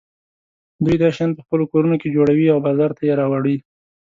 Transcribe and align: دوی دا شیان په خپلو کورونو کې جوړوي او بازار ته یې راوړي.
دوی 0.83 0.95
دا 1.01 1.09
شیان 1.15 1.31
په 1.35 1.41
خپلو 1.45 1.63
کورونو 1.71 1.95
کې 2.01 2.13
جوړوي 2.15 2.47
او 2.51 2.59
بازار 2.67 2.91
ته 2.97 3.01
یې 3.07 3.13
راوړي. 3.21 3.55